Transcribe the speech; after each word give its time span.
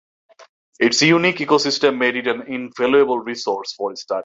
Its 0.79 1.03
unique 1.03 1.35
ecosystem 1.35 1.95
made 1.99 2.15
it 2.15 2.25
an 2.25 2.41
invaluable 2.51 3.19
resource 3.19 3.71
for 3.73 3.95
study. 3.95 4.19